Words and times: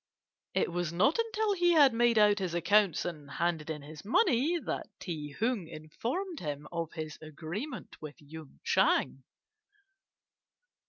It 0.55 0.71
was 0.71 0.91
not 0.91 1.19
until 1.19 1.53
he 1.53 1.73
had 1.73 1.93
made 1.93 2.17
out 2.17 2.39
his 2.39 2.55
accounts 2.55 3.05
and 3.05 3.29
handed 3.29 3.69
in 3.69 3.83
his 3.83 4.03
money 4.03 4.57
that 4.59 4.87
Ti 4.99 5.33
Hung 5.37 5.67
informed 5.67 6.39
him 6.39 6.67
of 6.71 6.93
his 6.93 7.19
agreement 7.21 8.01
with 8.01 8.15
Yung 8.19 8.59
Chang. 8.63 9.23